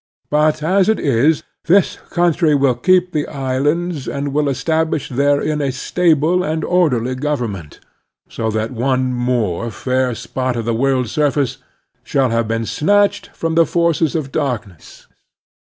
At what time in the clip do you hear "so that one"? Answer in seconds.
8.27-9.13